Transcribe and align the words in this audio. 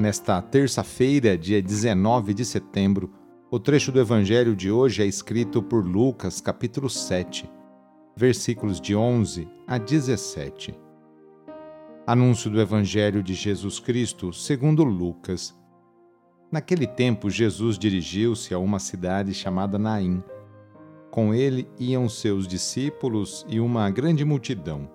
Nesta 0.00 0.40
terça-feira, 0.40 1.36
dia 1.36 1.60
19 1.60 2.32
de 2.32 2.42
setembro, 2.42 3.12
o 3.50 3.60
trecho 3.60 3.92
do 3.92 4.00
Evangelho 4.00 4.56
de 4.56 4.70
hoje 4.70 5.02
é 5.02 5.06
escrito 5.06 5.62
por 5.62 5.86
Lucas, 5.86 6.40
capítulo 6.40 6.88
7, 6.88 7.46
versículos 8.16 8.80
de 8.80 8.96
11 8.96 9.46
a 9.66 9.76
17. 9.76 10.74
Anúncio 12.06 12.50
do 12.50 12.58
Evangelho 12.58 13.22
de 13.22 13.34
Jesus 13.34 13.78
Cristo 13.78 14.32
segundo 14.32 14.84
Lucas. 14.84 15.54
Naquele 16.50 16.86
tempo, 16.86 17.28
Jesus 17.28 17.78
dirigiu-se 17.78 18.54
a 18.54 18.58
uma 18.58 18.78
cidade 18.78 19.34
chamada 19.34 19.78
Naim. 19.78 20.24
Com 21.10 21.34
ele 21.34 21.68
iam 21.78 22.08
seus 22.08 22.48
discípulos 22.48 23.44
e 23.50 23.60
uma 23.60 23.90
grande 23.90 24.24
multidão. 24.24 24.90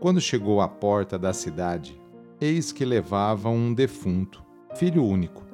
Quando 0.00 0.20
chegou 0.20 0.60
à 0.60 0.66
porta 0.66 1.16
da 1.16 1.32
cidade, 1.32 2.00
eis 2.40 2.72
que 2.72 2.84
levavam 2.84 3.54
um 3.54 3.74
defunto, 3.74 4.42
filho 4.74 5.04
único, 5.04 5.44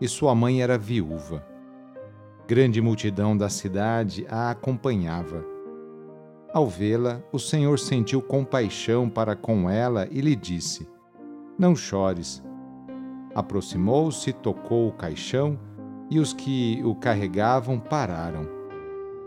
e 0.00 0.06
sua 0.06 0.34
mãe 0.34 0.62
era 0.62 0.78
viúva. 0.78 1.44
Grande 2.46 2.80
multidão 2.80 3.36
da 3.36 3.48
cidade 3.48 4.24
a 4.30 4.50
acompanhava. 4.50 5.44
Ao 6.52 6.66
vê-la, 6.68 7.20
o 7.32 7.38
Senhor 7.38 7.78
sentiu 7.78 8.22
compaixão 8.22 9.08
para 9.08 9.34
com 9.34 9.68
ela 9.68 10.06
e 10.10 10.20
lhe 10.20 10.36
disse: 10.36 10.88
Não 11.58 11.74
chores. 11.74 12.42
Aproximou-se, 13.34 14.32
tocou 14.32 14.88
o 14.88 14.92
caixão 14.92 15.58
e 16.10 16.18
os 16.18 16.32
que 16.32 16.80
o 16.84 16.94
carregavam 16.94 17.78
pararam. 17.78 18.48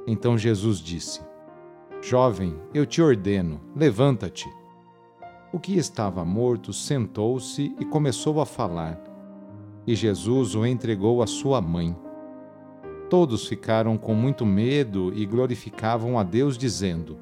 Então 0.05 0.37
Jesus 0.37 0.79
disse: 0.79 1.21
Jovem, 2.01 2.59
eu 2.73 2.85
te 2.85 3.01
ordeno, 3.01 3.61
levanta-te. 3.75 4.49
O 5.53 5.59
que 5.59 5.77
estava 5.77 6.25
morto 6.25 6.73
sentou-se 6.73 7.75
e 7.79 7.85
começou 7.85 8.41
a 8.41 8.45
falar, 8.45 8.99
e 9.85 9.93
Jesus 9.93 10.55
o 10.55 10.65
entregou 10.65 11.21
à 11.21 11.27
sua 11.27 11.61
mãe. 11.61 11.95
Todos 13.07 13.45
ficaram 13.45 13.95
com 13.95 14.15
muito 14.15 14.47
medo 14.47 15.13
e 15.15 15.27
glorificavam 15.27 16.17
a 16.17 16.23
Deus, 16.23 16.58
dizendo: 16.58 17.19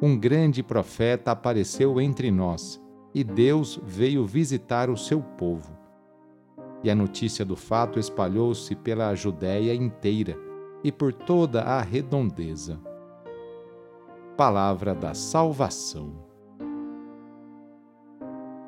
Um 0.00 0.18
grande 0.18 0.62
profeta 0.62 1.32
apareceu 1.32 2.00
entre 2.00 2.30
nós, 2.30 2.82
e 3.14 3.22
Deus 3.22 3.78
veio 3.84 4.24
visitar 4.24 4.88
o 4.88 4.96
seu 4.96 5.20
povo. 5.20 5.76
E 6.82 6.90
a 6.90 6.94
notícia 6.94 7.44
do 7.44 7.54
fato 7.54 7.98
espalhou-se 7.98 8.74
pela 8.76 9.14
Judéia 9.14 9.74
inteira 9.74 10.38
e 10.82 10.90
por 10.90 11.12
toda 11.12 11.60
a 11.60 11.82
redondeza. 11.82 12.80
Palavra 14.38 14.94
da 14.94 15.12
Salvação. 15.12 16.27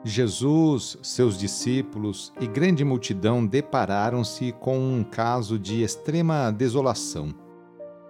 Jesus, 0.02 0.96
seus 1.02 1.38
discípulos 1.38 2.32
e 2.40 2.46
grande 2.46 2.82
multidão 2.82 3.46
depararam-se 3.46 4.50
com 4.52 4.78
um 4.78 5.04
caso 5.04 5.58
de 5.58 5.82
extrema 5.82 6.50
desolação. 6.50 7.34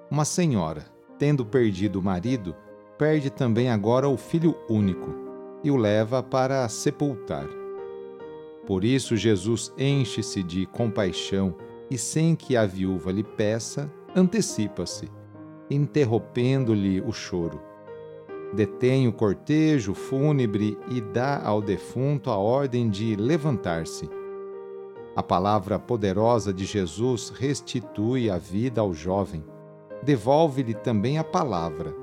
Uma 0.08 0.24
senhora, 0.24 0.86
tendo 1.18 1.44
perdido 1.44 1.98
o 1.98 2.02
marido, 2.02 2.54
perde 2.96 3.28
também 3.28 3.70
agora 3.70 4.08
o 4.08 4.16
filho 4.16 4.56
único 4.68 5.12
e 5.64 5.70
o 5.70 5.76
leva 5.76 6.22
para 6.22 6.68
sepultar. 6.68 7.48
Por 8.68 8.84
isso, 8.84 9.16
Jesus 9.16 9.72
enche-se 9.76 10.44
de 10.44 10.66
compaixão 10.66 11.56
e, 11.90 11.98
sem 11.98 12.36
que 12.36 12.56
a 12.56 12.64
viúva 12.64 13.10
lhe 13.10 13.24
peça, 13.24 13.92
antecipa-se, 14.14 15.10
interrompendo-lhe 15.68 17.00
o 17.00 17.10
choro 17.10 17.69
detém 18.52 19.06
o 19.06 19.12
cortejo 19.12 19.94
fúnebre 19.94 20.76
e 20.88 21.00
dá 21.00 21.40
ao 21.44 21.62
defunto 21.62 22.30
a 22.30 22.36
ordem 22.36 22.88
de 22.88 23.14
levantar-se. 23.16 24.08
A 25.14 25.22
palavra 25.22 25.78
poderosa 25.78 26.52
de 26.52 26.64
Jesus 26.64 27.30
restitui 27.30 28.30
a 28.30 28.38
vida 28.38 28.80
ao 28.80 28.92
jovem, 28.92 29.44
devolve-lhe 30.02 30.74
também 30.74 31.18
a 31.18 31.24
palavra 31.24 31.94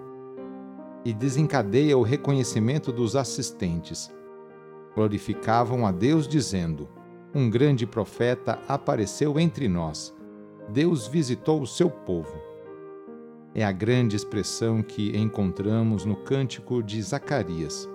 e 1.03 1.13
desencadeia 1.13 1.97
o 1.97 2.01
reconhecimento 2.01 2.91
dos 2.91 3.15
assistentes. 3.15 4.13
Glorificavam 4.95 5.85
a 5.85 5.91
Deus, 5.91 6.27
dizendo: 6.27 6.89
Um 7.33 7.49
grande 7.49 7.85
profeta 7.85 8.59
apareceu 8.67 9.39
entre 9.39 9.67
nós. 9.67 10.13
Deus 10.69 11.07
visitou 11.07 11.61
o 11.61 11.67
seu 11.67 11.89
povo 11.89 12.47
é 13.57 13.65
a 13.65 13.71
grande 13.71 14.15
expressão 14.15 14.83
que 14.83 15.17
encontramos 15.17 16.05
no 16.05 16.15
cântico 16.15 16.83
de 16.83 17.01
Zacarias. 17.01 17.89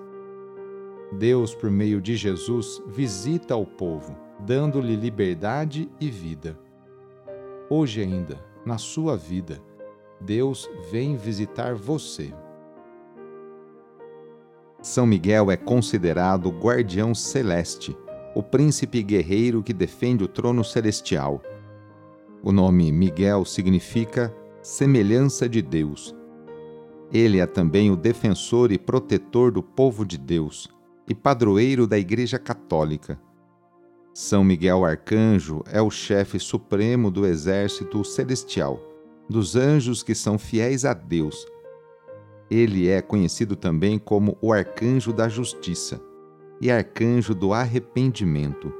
Deus, 1.12 1.54
por 1.54 1.70
meio 1.70 2.00
de 2.00 2.16
Jesus, 2.16 2.82
visita 2.88 3.54
o 3.54 3.64
povo, 3.64 4.16
dando-lhe 4.40 4.96
liberdade 4.96 5.88
e 6.00 6.10
vida. 6.10 6.58
Hoje 7.70 8.02
ainda, 8.02 8.44
na 8.66 8.76
sua 8.76 9.16
vida, 9.16 9.62
Deus 10.20 10.68
vem 10.90 11.16
visitar 11.16 11.76
você. 11.76 12.34
São 14.80 15.06
Miguel 15.06 15.48
é 15.48 15.56
considerado 15.56 16.46
o 16.46 16.58
guardião 16.58 17.14
celeste, 17.14 17.96
o 18.34 18.42
príncipe 18.42 19.00
guerreiro 19.00 19.62
que 19.62 19.72
defende 19.72 20.24
o 20.24 20.28
trono 20.28 20.64
celestial. 20.64 21.40
O 22.42 22.50
nome 22.50 22.90
Miguel 22.90 23.44
significa 23.44 24.34
semelhança 24.62 25.48
de 25.48 25.60
Deus. 25.60 26.14
Ele 27.12 27.40
é 27.40 27.46
também 27.46 27.90
o 27.90 27.96
defensor 27.96 28.70
e 28.70 28.78
protetor 28.78 29.50
do 29.50 29.60
povo 29.60 30.06
de 30.06 30.16
Deus 30.16 30.68
e 31.08 31.14
padroeiro 31.14 31.84
da 31.84 31.98
Igreja 31.98 32.38
Católica. 32.38 33.20
São 34.14 34.44
Miguel 34.44 34.84
Arcanjo 34.84 35.64
é 35.66 35.82
o 35.82 35.90
chefe 35.90 36.38
supremo 36.38 37.10
do 37.10 37.26
exército 37.26 38.04
celestial, 38.04 38.80
dos 39.28 39.56
anjos 39.56 40.02
que 40.02 40.14
são 40.14 40.38
fiéis 40.38 40.84
a 40.84 40.94
Deus. 40.94 41.44
Ele 42.48 42.88
é 42.88 43.02
conhecido 43.02 43.56
também 43.56 43.98
como 43.98 44.38
o 44.40 44.52
Arcanjo 44.52 45.12
da 45.12 45.28
Justiça 45.28 46.00
e 46.60 46.70
Arcanjo 46.70 47.34
do 47.34 47.52
Arrependimento. 47.52 48.72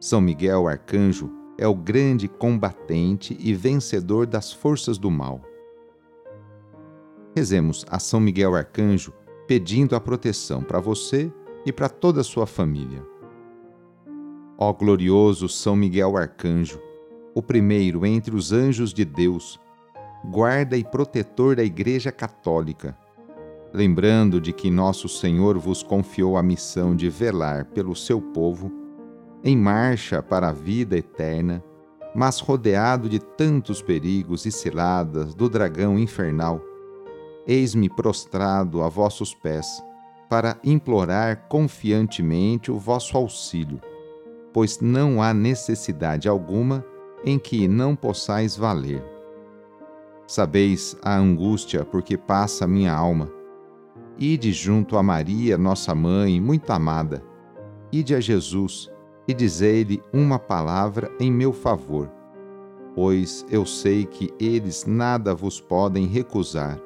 São 0.00 0.20
Miguel 0.20 0.66
Arcanjo 0.66 1.30
é 1.58 1.66
o 1.66 1.74
grande 1.74 2.28
combatente 2.28 3.36
e 3.40 3.52
vencedor 3.52 4.26
das 4.26 4.52
forças 4.52 4.96
do 4.96 5.10
mal. 5.10 5.42
Rezemos 7.34 7.84
a 7.90 7.98
São 7.98 8.20
Miguel 8.20 8.54
Arcanjo 8.54 9.12
pedindo 9.48 9.96
a 9.96 10.00
proteção 10.00 10.62
para 10.62 10.78
você 10.78 11.32
e 11.66 11.72
para 11.72 11.88
toda 11.88 12.20
a 12.20 12.24
sua 12.24 12.46
família. 12.46 13.04
Ó 14.56 14.72
glorioso 14.72 15.48
São 15.48 15.74
Miguel 15.74 16.16
Arcanjo, 16.16 16.80
o 17.34 17.42
primeiro 17.42 18.06
entre 18.06 18.34
os 18.34 18.52
anjos 18.52 18.92
de 18.94 19.04
Deus, 19.04 19.58
guarda 20.24 20.76
e 20.76 20.84
protetor 20.84 21.56
da 21.56 21.64
Igreja 21.64 22.12
Católica, 22.12 22.96
lembrando 23.72 24.40
de 24.40 24.52
que 24.52 24.70
nosso 24.70 25.08
Senhor 25.08 25.58
vos 25.58 25.82
confiou 25.82 26.36
a 26.36 26.42
missão 26.42 26.94
de 26.94 27.08
velar 27.08 27.66
pelo 27.66 27.94
seu 27.94 28.20
povo 28.20 28.70
em 29.42 29.56
marcha 29.56 30.22
para 30.22 30.48
a 30.48 30.52
vida 30.52 30.96
eterna, 30.96 31.62
mas 32.14 32.40
rodeado 32.40 33.08
de 33.08 33.18
tantos 33.18 33.80
perigos 33.80 34.46
e 34.46 34.50
ciladas 34.50 35.34
do 35.34 35.48
dragão 35.48 35.98
infernal, 35.98 36.60
eis-me 37.46 37.88
prostrado 37.88 38.82
a 38.82 38.88
vossos 38.88 39.34
pés, 39.34 39.82
para 40.28 40.58
implorar 40.62 41.48
confiantemente 41.48 42.70
o 42.70 42.78
vosso 42.78 43.16
auxílio. 43.16 43.80
pois 44.52 44.80
não 44.80 45.22
há 45.22 45.32
necessidade 45.32 46.28
alguma 46.28 46.84
em 47.24 47.38
que 47.38 47.68
não 47.68 47.94
possais 47.94 48.56
valer. 48.56 49.04
Sabeis 50.26 50.96
a 51.02 51.16
angústia 51.16 51.84
porque 51.84 52.16
passa 52.16 52.66
minha 52.66 52.92
alma. 52.92 53.30
Ide 54.18 54.52
junto 54.52 54.96
a 54.96 55.02
Maria, 55.02 55.56
nossa 55.56 55.94
mãe, 55.94 56.40
muito 56.40 56.70
amada. 56.70 57.22
Ide 57.92 58.14
a 58.14 58.20
Jesus 58.20 58.90
e 59.28 59.34
dizei-lhe 59.34 60.02
uma 60.10 60.38
palavra 60.38 61.12
em 61.20 61.30
meu 61.30 61.52
favor, 61.52 62.10
pois 62.94 63.44
eu 63.50 63.66
sei 63.66 64.06
que 64.06 64.32
eles 64.40 64.86
nada 64.86 65.34
vos 65.34 65.60
podem 65.60 66.06
recusar. 66.06 66.80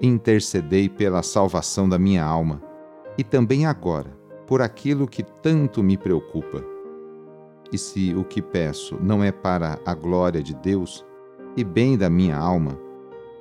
Intercedei 0.00 0.90
pela 0.90 1.22
salvação 1.22 1.88
da 1.88 1.98
minha 1.98 2.22
alma 2.22 2.62
e 3.16 3.24
também 3.24 3.64
agora 3.64 4.14
por 4.46 4.60
aquilo 4.60 5.08
que 5.08 5.22
tanto 5.22 5.82
me 5.82 5.96
preocupa. 5.96 6.62
E 7.72 7.78
se 7.78 8.14
o 8.14 8.22
que 8.22 8.42
peço 8.42 8.96
não 9.02 9.24
é 9.24 9.32
para 9.32 9.80
a 9.86 9.94
glória 9.94 10.42
de 10.42 10.54
Deus 10.54 11.04
e 11.56 11.64
bem 11.64 11.96
da 11.96 12.10
minha 12.10 12.36
alma, 12.36 12.78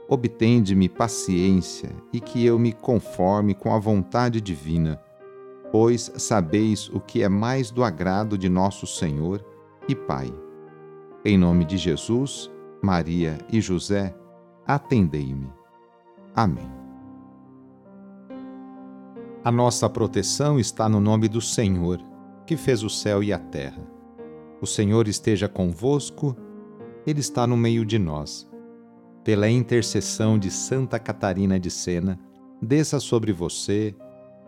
obtende-me 0.08 0.88
paciência 0.88 1.92
e 2.14 2.22
que 2.22 2.46
eu 2.46 2.58
me 2.58 2.72
conforme 2.72 3.54
com 3.54 3.74
a 3.74 3.80
vontade 3.80 4.40
divina, 4.40 5.00
pois 5.72 6.12
sabeis 6.18 6.90
o 6.90 7.00
que 7.00 7.22
é 7.24 7.30
mais 7.30 7.72
do 7.72 7.84
agrado 7.84 8.38
de 8.38 8.50
nosso 8.50 8.88
Senhor 8.88 9.46
e 9.88 9.96
Pai. 9.96 10.34
Em 11.24 11.38
nome 11.38 11.66
de 11.66 11.78
Jesus, 11.78 12.52
Maria 12.82 13.38
e 13.52 13.60
José, 13.60 14.16
atendei-me. 14.66 15.50
Amém. 16.36 16.70
A 19.44 19.52
nossa 19.52 19.90
proteção 19.90 20.60
está 20.60 20.90
no 20.90 21.00
nome 21.00 21.28
do 21.28 21.40
Senhor, 21.40 22.00
que 22.46 22.58
fez 22.58 22.84
o 22.84 22.90
céu 22.90 23.24
e 23.24 23.32
a 23.32 23.38
terra. 23.38 23.82
O 24.62 24.66
Senhor 24.66 25.08
esteja 25.08 25.48
convosco, 25.48 26.36
Ele 27.06 27.20
está 27.20 27.46
no 27.46 27.56
meio 27.56 27.86
de 27.86 28.00
nós. 28.00 28.50
Pela 29.24 29.50
intercessão 29.50 30.38
de 30.40 30.50
Santa 30.50 30.98
Catarina 31.00 31.60
de 31.60 31.70
Sena, 31.70 32.20
desça 32.62 33.00
sobre 33.00 33.32
você, 33.32 33.96